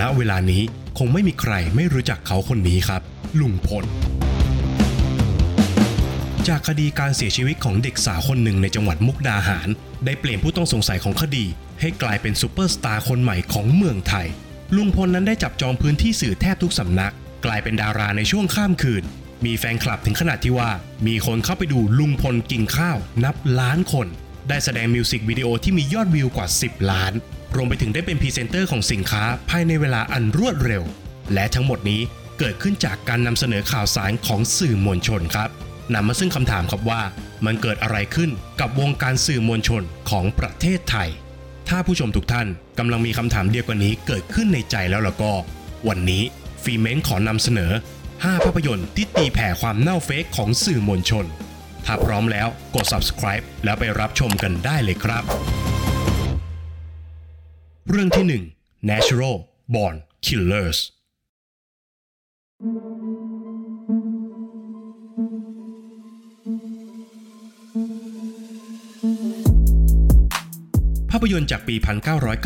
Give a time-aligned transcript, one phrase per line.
[0.00, 0.62] ณเวลานี้
[0.98, 3.02] คงไม่มีใครไม่รู้จักเขาคนนี้ครับ
[3.40, 3.84] ลุงพล
[6.48, 9.68] จากคดีการเสียชีวิตของเด็กสาวคนหนึ่งในจังหวัดมุกดาหาร
[10.04, 11.44] ได้เปลี่ยนผู้ต้องสงสัยของคดี
[11.80, 14.26] ให้กลายเป็นซูเปอร์สตาร์คนใหม่ของเมืองไทย
[14.76, 17.12] ลุงพลนั้นได้จับจองพื้นที่สื่อแทบทุกสำนัก
[17.44, 19.04] กลายเป็นดาราในช่วงข้ามคืน
[19.44, 20.70] มีแฟนคลับถึงขนาดที่ว่า
[21.06, 24.06] มีคนเข้าไปดูลุงพลกินข้าว นับล้านคน
[24.50, 27.12] ได้แสดงมิวสิกวิดีโอที่มียอดวิวกว่า 10 ล้าน
[27.54, 30.82] รวมไปถึงได้เป็นพรีเซนเตอร์ของสินค้าภายในเวลาอันรวดเร็ว
[31.34, 32.00] และทั้งหมดนี้
[32.38, 35.50] เกิดขึ้นจากการนำเสนอข่าวสารของสื่อมวลชนครับ
[35.94, 37.02] นำมาซึ่งคำถามครับว่า
[37.46, 41.08] มันเกิดอะไรขึ้นกับวงการสื่อมวลชนของประเทศไทย
[41.68, 42.46] ถ้าผู้ชมทุกท่าน
[42.78, 45.32] กำลังมีคำถามเดียวกันนี้เกิดขึ้นในใจแล้วล่ะก็
[45.88, 46.22] วันนี้
[46.62, 47.72] ฟีเมนขอนำเสนอ
[48.08, 51.26] 5 ภาพยนตร์ที่ตีแผ่ความเน่าเฟะของสื่อมวลชน
[51.86, 55.24] ถ้าพร้อมแล้วกด subscribe แล้วไปรับชมกันได้เลยครับ
[57.88, 59.36] เรื่องที่ 1 Natural
[59.74, 60.78] Born Killers
[71.10, 71.76] ภาพยนตร์จากปี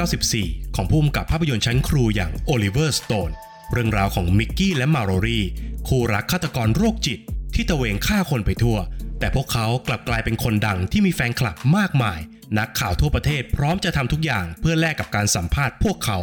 [0.03, 3.31] 1994 ของผู้กำกับภาพยนตร์ชั้นครูอย่างโอลิเวอร์สโตน
[3.73, 5.41] เรื่องราวของมิกกี้และมัลลอรี่
[5.89, 7.19] คู่รักฆาตกรโรคจิต
[7.55, 8.77] ที่ตะเวนฆ่าคนไปทั่ว
[9.19, 12.19] แต่พวกเขากลับกลายเป็นคนดังที่มีแฟนคลับมากมาย
[12.59, 16.19] นักข่าวทั่วประเทศพร้อมจะทำทุกอย่างเพื่อแลกกับการสัมภาษณ์พวกเขา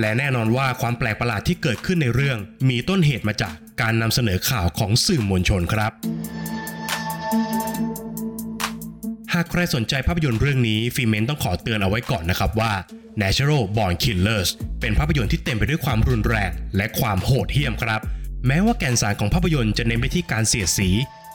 [0.00, 2.38] และแน่นอนว่าความแปลกประหลาดที่เกิดขึ้นในเรื่อง
[2.68, 5.92] มีต้นเหตุมาจากการนำเสนอข่าวของสื่อมวลชนครับ
[9.34, 12.72] หากใครสนใจภาพยนตร์เรื่องนี้ฟีเมนต้องขอเตือนเอาไว้ก่อนนะครับว่า
[13.22, 14.48] Natural Born Killers
[14.80, 18.00] เป็นภาพยนตร์ที่เต็มไปด้วยความรุนแรง และความโหดเหี้ยมครับ
[18.46, 20.88] แม้ว่าแกนสารของภาพยนตร์จะเน้นไปที่การเสียดสี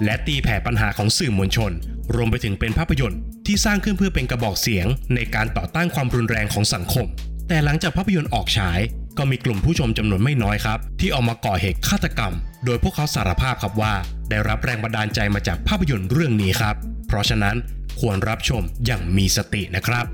[0.04, 1.72] และตีแผ่ปัญหาของสื่อมวลชน
[2.16, 7.08] รวมไปถึงเป็นภาพยนตร์ที่สร้างขึ้นเพื่อเป็นกระบอกเสียง ในการต่อต้านความรุนแรงของสังคม
[7.48, 8.80] แต่หลังจากภาพยนตร์ออกฉาย
[9.18, 12.34] ก็มีกลุ่มผู้ชมจำนวนไม่น้อยครับ ที่ออกมาก่อเหตุฆาตกรรม
[12.66, 13.94] โดยพวกเขาสารภาพครับว่า
[14.30, 16.76] ได้รับแรงบันดาลใจมาจากภาพยนตร์เรื่องนี้ครับ
[17.08, 17.56] เพราะฉะนั้น
[18.00, 20.06] ควรรับชมอย่างมีสตินะครับ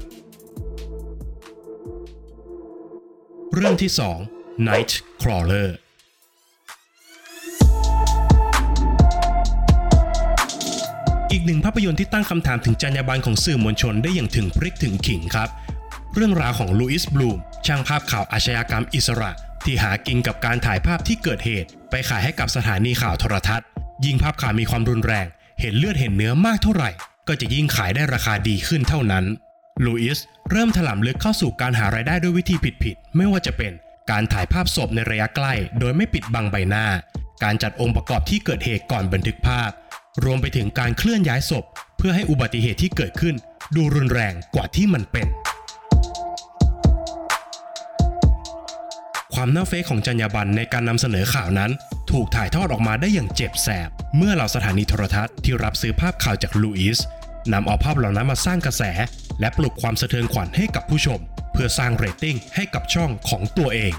[3.53, 3.91] เรื่องที่
[4.29, 4.91] 2 Night
[5.21, 5.69] Crawler
[11.47, 15.49] หนึ่งภาพยนตร์ที่ตั้งคำถามถึงจรรยาบรรณของสื่อมวลชนได้อย่างถึงพริกถึงขิงครับ
[16.13, 19.31] เรื่องราวของลูอิสบลูมช่างภาพข่าวอาชญากรรมอิสระ
[19.65, 23.67] ที่หากินกับการถ่ายภาพที่เกิดเหตุ ไปขายให้กับสถานีข่าวโทรทัศน์
[24.05, 25.27] ยิ่งภาพข่าวมีความรุนแรง
[25.61, 26.91] เห็นเลือดเห็นเนื้อมากเท่าไหร่
[27.27, 29.25] ก็จะยิ่งขายได้ราคาดีขึ้นเท่านั้น
[29.85, 30.19] ลูอิส
[30.51, 33.73] เริ่มถลำลึกเข้าสู่การหารายได้ด้วยวิธีผิดๆไม่ว่าจะเป็น
[34.11, 36.85] การถ่ายภาพศพในระยะใกล้ โดยไม่ปิดบังใบหน้า
[37.43, 39.69] การจัดองค์ประกอบที่เกิดเหตุก่อนบันทึกภาพ
[40.25, 41.65] รวมไปถึงการเคลื่อนย้ายศพ
[41.97, 43.35] เพื่อให้อุบัติเหตุที่เกิดขึ้น
[43.75, 45.27] ดูรุนแรงกว่าที่มันเป็น
[49.33, 51.71] ความน่าเฟกของจรรยาบรรณในการนำเสนอข่าวนั้น
[52.11, 56.99] ถูกถ่ายทอดออกมาได้อย่างเจ็บแสบ เมื่อเหล่าสถานีโทรทัศน์ที่รับซื้อภาพข่าวจากลูอิส
[57.53, 58.83] นำเอาภาพเหล่านั้นมาสร้างกระแส
[59.39, 61.19] และปลุกความสะเทือนขวัญให้กับผู้ชม
[61.53, 63.93] เพื่อสร้างเรตติ้งให้กับช่องของตัวเอง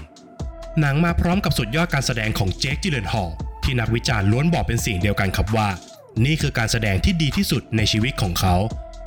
[0.79, 3.31] หนังมาพร้อมกับสุดยอดการแสดงของเจคจิเลนฮอล
[3.63, 5.69] ที่นักวิจารณ์ล้วนบอกเป็นเสียงเดียวกันครับว่า
[6.25, 8.55] นี่คือการแสดงที่ดีที่สุดในชีวิตของเขา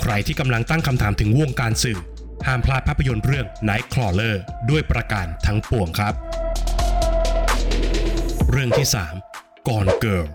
[0.03, 1.99] ใครที่กำลังตั้งคำถามถึงวงการสื่อ
[2.47, 4.35] ห้ามพลาดภาพยนตร์เรื่อง Nightcrawler
[4.71, 6.15] ด้วยประการทั้งปวงครับ
[8.51, 8.87] เรื่องที่
[9.27, 10.27] 3 Gone Girl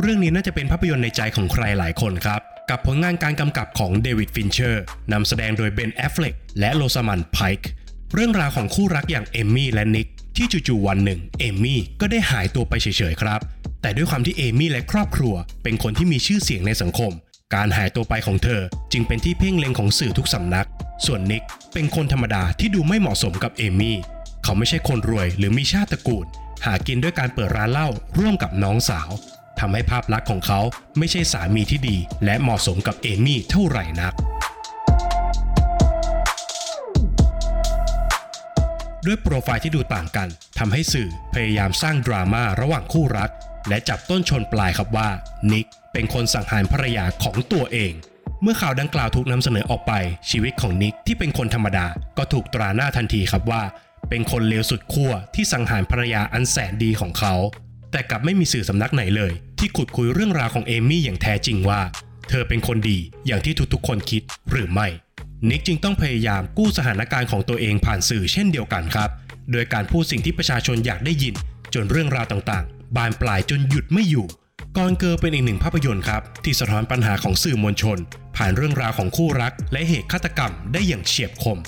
[0.00, 2.40] เรื่องนี้น่าจะเป็นภาพยนตร์ในใจของใครหลายคนครับ
[2.70, 7.70] กับผลงานการกำกับของเดวิดฟินเชอร์นำแสดงโดยเบนแอฟเฟล็กและโรซามันด์ไพค์
[8.14, 13.40] เรื่องราวของคู่รักอย่างเอมี่และนิก ที่จู่ๆวันหนึ่งเอมี่ก็ได้หายตัวไปเฉยๆครับ
[13.82, 17.12] แต่ด้วยความที่เอมี่และครอบครัว เป็นคนที่มีชื่อเสียงในสังคม
[17.54, 20.68] การหายตัวไปของเธอจึงเป็นที่เพ่งเล็งของสื่อทุกสำนัก
[21.06, 21.42] ส่วนนิก
[21.72, 23.98] เป็นคนธรรมดาที่ดูไม่เหมาะสมกับเอมี่
[24.44, 26.26] เขาไม่ใช่คนรวยหรือมีชาติตระกูล
[26.64, 27.88] หากินด้วยการเปิดร้านเหล้า
[28.18, 29.10] ร่วมกับน้องสาว
[29.58, 30.60] ทำให้ภาพลักษณ์ของเขา
[30.98, 34.14] ไม่ใช่สามีที่ดี และเหมาะสมกับเอมี่เท่าไหร่นัก
[39.06, 43.30] ด้วยโปรไฟล์ที่ดูต่างกันทำให้สื่อพยายามสร้างดราม่าระหว่างคู่รัก
[43.68, 45.08] และจับต้นชนปลายครับว่า
[45.52, 47.92] นิกเป็นคนสังหารภรรยาของตัวเอง
[48.42, 49.92] เมื่อข่าวดังกล่าวถูกนำเสนอออกไป
[50.30, 51.86] ชีวิตของนิกที่เป็นคนธรรมดา
[52.18, 53.62] ก็ถูกตราหน้าทันทีครับว่า
[54.10, 57.34] เป็นคนเลวสุดขั้วที่สังหารภรรยาอันแสนดีของเขา
[57.92, 61.80] แต่กลับไม่มีสื่อสำนักไหนเลย ที่ขุดคุยเรื่องราวของเอมี่อย่างแท้จริงว่า
[62.28, 64.86] เธอเป็นคนดีอย่างที่ทุกๆคนคิดหรือไม่
[65.48, 69.10] นิกจึงต้องพยายามกู้สถานการณ์ของตัวเองผ่านสื่อเช่นเดียวกันครับ
[69.52, 71.34] โดยการพูดสิ่งที่ประชาชนอยากได้ยิน
[71.74, 74.26] จนเรื่องราวต่างๆ บานปลายจนหยุดไม่อยู่
[74.76, 77.98] กอนเกอร์เป็นอีกหนึ่งภาพยนตร์ครับ ที่สะท้อนปัญหาของสื่อมวลชน
[78.36, 81.58] ผ่านเรื่องราวของคู่รัก และเหตุฆาตกรรมได้อย่างเฉียบคม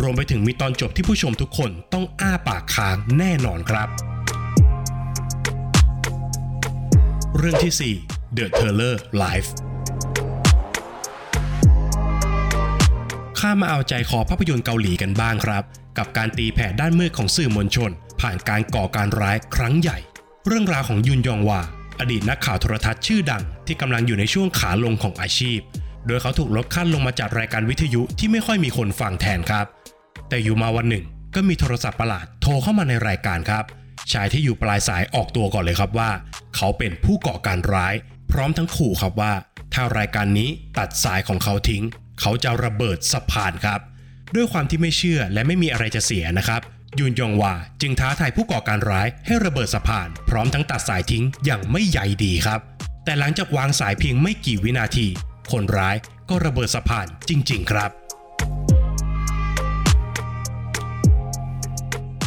[0.00, 3.88] รวมไปถึงมีตอนจบที่ผู้ชมทุกคนต้องอ้าปากค้างแน่นอนครับ
[7.38, 9.50] เรื่องที่ 4 The Teller Life
[13.46, 15.64] ข้ามาเอาใจคอภาพยนตร์เกาหลีกันบ้างครับ
[15.98, 17.90] กับการตีแผ่ด้านมืดของสื่อมวลชน
[18.20, 19.98] ผ่านการก่อการร้ายครั้งใหญ่
[20.46, 21.60] เรื่องราวของยุนยองวา
[22.00, 25.58] อดีตนักข่าวโทรทัศน์ชื่อดัง ที่กำลังอยู่ในช่วงขาลงของอาชีพ
[26.06, 29.66] โดยเขาถูกลดขั้นลงมาจัดรายการวิทยุที่ไม่ค่อยมีคนฟังแทนครับ
[30.28, 31.04] แต่อยู่มาวันหนึ่ง
[31.34, 33.64] ก็มีโทรศัพท์ประหลาดโทรเข้ามาในรายการครับ
[34.12, 36.10] ชายที่อยู่ปลายสายออกตัวก่อนเลยครับว่า
[36.56, 37.94] เขาเป็นผู้ก่อการร้าย
[38.30, 39.32] พร้อมทั้งขู่ครับว่า
[39.74, 40.48] ถ้ารายการนี้
[40.78, 41.84] ตัดสายของเขาทิ้ง
[42.24, 43.80] เขาจะระเบิดสะพานครับ
[44.34, 46.60] ด้วยความที่ไม่เชื่อและไม่มีอะไรจะเสียนะครับ
[46.98, 52.60] ยุนยองวาจึงท้าทายผู้ก่อการร้ายให้ระเบิดสะพาน พร้อมทั้งตัดสายทิ้งอย่างไม่ใยดีครับ
[53.04, 55.06] แต่หลังจากวางสายเพียงไม่กี่วินาที
[55.52, 55.96] คนร้าย
[56.30, 57.90] ก็ระเบิดสะพานจริง ๆ ครับ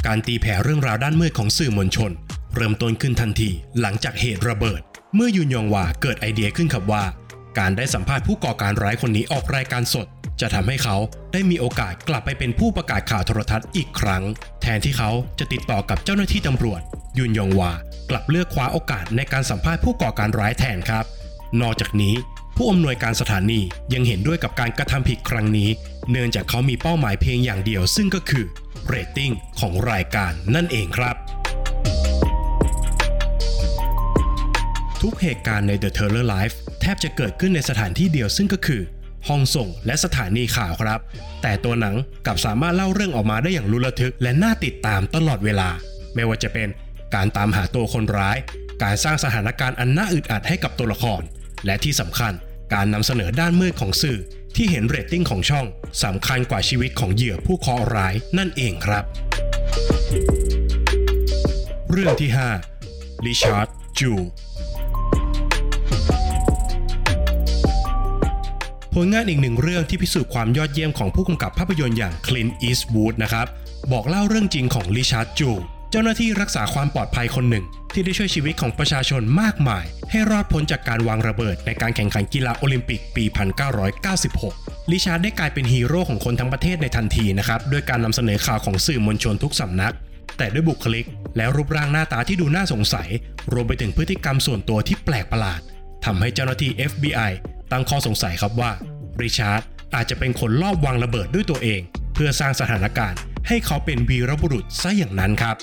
[0.06, 2.12] การตีแผ่เรื่องราวด้านมืดของสื่อมวลชน
[2.56, 3.50] เริ่มต้นขึ้นทันที
[3.81, 4.81] หลังจากเหตุระเบิด
[5.15, 7.03] เมื่อยุนยองวาเกิดไอเดียขึ้นครับว่า
[7.57, 10.07] การได้สัมภาษณ์ผู้ก่อการร้ายคนนี้ออกรายการสด
[10.41, 10.97] จะทำให้เขา
[11.33, 14.23] ได้มีโอกาสกลับไปเป็นผู้ประกาศข่าวโทรทัศน์อีกครั้ง
[14.61, 16.81] แทนที่เขาจะติดต่อกับเจ้าหน้าที่ตำรวจ
[17.17, 17.71] ยุนยองวา
[18.09, 21.05] กลับเลือกคว้าโอกาสในการสัมภาษณ์ผู้ก่อการร้ายแทนครับ
[21.61, 22.15] นอกจากนี้
[22.57, 23.61] ผู้อำนวยการสถานี
[23.93, 25.69] ยังเห็นด้วยกับการกระทำผิดครั้งนี้
[26.11, 28.45] เนื่องจากเขามีเป้าหมายเพียงอย่างเดียวซึ่งก็คือ
[28.87, 31.15] เรตติ้งของรายการนั่นเองครับ
[35.09, 38.81] ทุกเหตุการณ์ใน The Teller Life แทบจะเกิดขึ้นในสถานที่เดียวซึ่งก็คือ
[39.27, 40.99] ห้องส่งและสถานีข่าวครับ
[41.41, 45.69] แต่ตัวหนังกลับสามารถเล่าเรื่องออกมาได้อย่างลุ้นระทึกและน่าติดตามตลอดเวลา
[46.15, 46.67] ไม่ว่าจะเป็น
[47.15, 48.37] การตามหาตัวคนร้าย
[48.83, 51.21] การสร้างสถานการณ์อันน่าอึดอัดให้กับตัวละคร
[51.65, 52.33] และที่สำคัญ
[52.73, 54.19] การนำเสนอด้านมืดของสื่อ
[54.55, 55.65] ที่เห็นเรตติ้งของช่อง
[56.03, 59.03] สำคัญกว่าชีวิตของเหยื่อผู้เคราะห์ร้ายนั่นเองครับ
[61.91, 62.29] เรื่องที่
[62.77, 63.67] 5 ริชาร์ด
[64.01, 64.13] จูเวลล์
[69.00, 73.47] ผลงานอีกหนึ่งเรื่องที่พิสูจน์ความยอดเยี่ยมของผู้กำกับภาพยนตร์อย่างคลินต์อีสต์วูดนะครับ
[73.92, 75.50] บอกเล่าเรื่องจริงของริชาร์ดจูเวลล์
[75.92, 83.24] เจ้าหน้าที่รักษาความปลอดภัยคนหนึ่ง ที่ได้ช่วยชีวิตของประชาชนมากมาย ให้รอดพ้นจากการวางระเบิดในการแข่งขันกีฬาโอลิมปิกปี
[84.07, 89.94] 1996ริชาร์ดได้กลายเป็นฮีโร่ของคนทั้งประเทศในทันทีนะครับด้วยการนำเสนอข่าวของสื่อมวลชนทุกสำนัก
[90.38, 91.06] แต่ด้วยบุคลิก
[91.38, 93.09] และรูปร่างหน้าตาที่ดูน่าสงสัย
[93.53, 95.62] รวมไปถึงพฤติกรรมส่วนตัวที่แปลกประหลาด
[96.06, 97.31] ทำให้เจ้าหน้าที่ FBI
[97.77, 98.72] ตั้งข้อสงสัยครับว่า
[99.22, 99.62] ริชาร์ด
[99.95, 101.81] อาจจะเป็นคนลอบวางระเบิดด้วยตัวเอง
[102.13, 105.56] เพื่อสร้างสถานการณ์ ให้เขาเป็นวีรบุรุษซะอย่างนั้นครับ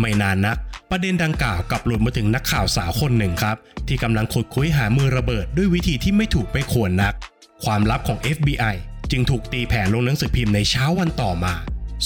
[0.00, 0.56] ไม่นานนัก
[0.90, 3.56] ประเด็นดังกล่าวกลับหลุดมาถึงนักข่าวสาวคนหนึ่งครับ
[3.88, 7.14] ที่กำลังขุดคุยหามือระเบิดด้วยวิธีที่ไม่ถูกไม่ควรนัก
[7.64, 8.76] ความลับของ FBI
[9.10, 11.54] จึงถูกตีแผ่ลงหนังสือพิมพ์ในเช้าวันต่อมา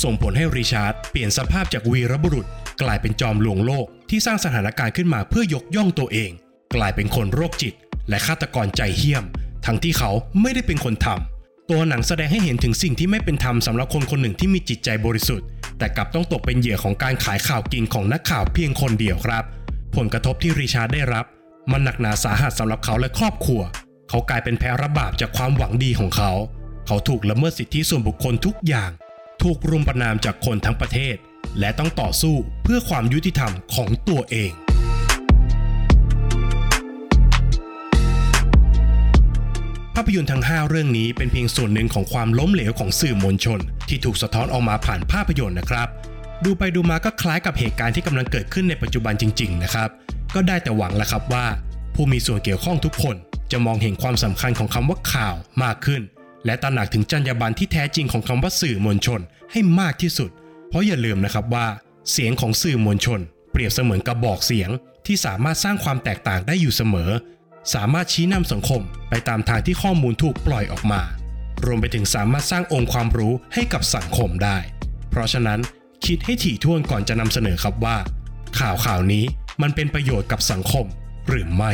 [0.03, 2.47] ส่งผลให้ริชาร์ดเปลี่ยนสภาพจากวีรบุรุษ
[2.83, 6.31] กลายเป็นจอมลวงโลก ที่สร้างสถานการณ์ขึ้นมาเพื่อยกย่องตัวเอง
[6.77, 7.75] กลายเป็นคนโรคจิต
[8.09, 9.25] และฆาตกรใจเหี้ยม
[9.67, 15.47] ทั้งที่เขาไม่ได้เป็นคนทำตัวหนังแสดงให้เห็นถึงสิ่งที่ไม่เป็นธรรมสำหรับคนคนหนึ่งที่มีจิตใจบริสุทธิ์
[15.79, 19.45] แต่กลับต้องตกเป็นเหยื่อของการขายข่าวกินของนักข่าวเพียงคนเดียวครับ
[19.97, 21.25] ผลกระทบที่ริชาร์ดได้รับ
[21.73, 23.63] มันหนักหนาสาหัสสำหรับเขาและครอบครัว
[24.09, 26.33] เขากลายเป็นแพ้รับบาปจากความหวังดีของเขา
[26.87, 28.91] เขาถูกละเมิดสิทธิส่วนบุคคลทุกอย่าง
[29.43, 31.17] ถูกรุมประนามจากคนทั้งประเทศ
[31.59, 34.53] และต้องต่อสู้เพื่อความยุติธรรมของตัวเอง
[39.95, 45.89] ภาพยนตร์ทั้ง 5 เรื่องนี้เป็นเพียงส่วนหนึ่งของความล้มเหลวของสื่อมวลชน ที่ถูกสะท้อนออกมาผ่านภาพยนตร์นะครับ
[46.45, 49.89] ดูไปดูมาก็คล้ายกับเหตุการณ์ที่กำลังเกิดขึ้นในปัจจุบันจริง ๆ นะครับ
[50.35, 51.47] ก็ได้แต่หวังแล้วครับว่า
[51.95, 53.17] ผู้มีส่วนเกี่ยวข้องทุกคน
[53.53, 56.03] จะมองเห็นความสำคัญของคำว่าข่าวมากขึ้น
[56.47, 59.21] และตระหนักถึงจรรยาบรรณที่แท้จริงของคำว่าสื่อมวลชน
[59.53, 60.31] ให้มากที่สุด
[60.75, 61.67] ราะอย่าลืมนะครับว่า
[62.13, 63.21] เสียงของสื่อมวลชน
[63.53, 64.71] เปรียบเสมือนกระบอกเสียง
[65.07, 67.11] ที่สามารถสร้างความแตกต่างได้อยู่เสมอ
[67.75, 71.03] สามารถชี้นำสังคมไปตามทางที่ข้อมูลถูกปล่อยออกมา
[71.65, 74.59] รวมไปถึงสามารถสร้างองค์ความรู้ให้กับสังคมได้
[75.11, 75.61] เพราะฉะนั้น
[76.07, 77.97] คิดให้ถี่ถ้วนก่อนจะนำเสนอครับว่า
[78.59, 79.25] ข่าวข่าวนี้
[79.63, 80.87] มันเป็นประโยชน์กับสังคม
[81.29, 81.73] หรือไม่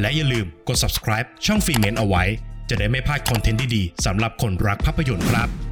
[0.00, 2.24] และอย่าลืมกด subscribe ช่องฟรีเมนเอาไว้
[2.72, 5.71] จะได้ไม่พลาดคอนเทนต์ดีๆสำหรับคนรักภาพยนตร์ครับ